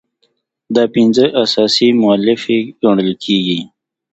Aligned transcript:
دا 0.75 0.83
پنځه 0.95 1.25
اساسي 1.43 1.87
مولفې 2.01 2.59
ګڼل 2.81 3.11
کیږي. 3.23 3.61